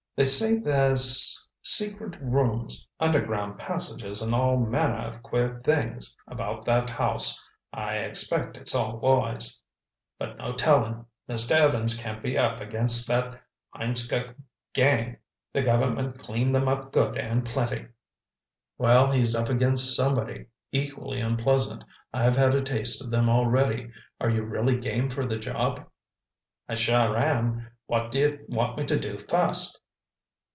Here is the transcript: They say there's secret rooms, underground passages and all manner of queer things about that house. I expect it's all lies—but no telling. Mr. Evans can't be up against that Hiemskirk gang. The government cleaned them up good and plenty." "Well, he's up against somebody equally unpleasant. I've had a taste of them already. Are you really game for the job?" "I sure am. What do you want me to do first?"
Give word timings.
They 0.17 0.25
say 0.25 0.57
there's 0.59 1.49
secret 1.63 2.15
rooms, 2.21 2.87
underground 2.99 3.57
passages 3.57 4.21
and 4.21 4.35
all 4.35 4.57
manner 4.57 5.07
of 5.07 5.23
queer 5.23 5.59
things 5.63 6.15
about 6.27 6.65
that 6.65 6.89
house. 6.91 7.43
I 7.73 7.95
expect 7.99 8.57
it's 8.57 8.75
all 8.75 8.99
lies—but 8.99 10.37
no 10.37 10.53
telling. 10.53 11.05
Mr. 11.29 11.51
Evans 11.53 11.97
can't 11.97 12.21
be 12.21 12.37
up 12.37 12.59
against 12.59 13.07
that 13.07 13.41
Hiemskirk 13.73 14.35
gang. 14.73 15.17
The 15.53 15.61
government 15.63 16.19
cleaned 16.19 16.53
them 16.53 16.67
up 16.67 16.91
good 16.91 17.15
and 17.17 17.45
plenty." 17.45 17.87
"Well, 18.77 19.09
he's 19.09 19.33
up 19.35 19.47
against 19.49 19.95
somebody 19.95 20.47
equally 20.73 21.21
unpleasant. 21.21 21.85
I've 22.13 22.35
had 22.35 22.53
a 22.53 22.61
taste 22.61 23.01
of 23.01 23.09
them 23.11 23.29
already. 23.29 23.89
Are 24.19 24.29
you 24.29 24.43
really 24.43 24.77
game 24.77 25.09
for 25.09 25.25
the 25.25 25.37
job?" 25.39 25.87
"I 26.67 26.75
sure 26.75 27.17
am. 27.17 27.67
What 27.87 28.11
do 28.11 28.19
you 28.19 28.45
want 28.49 28.77
me 28.77 28.85
to 28.87 28.99
do 28.99 29.17
first?" 29.17 29.77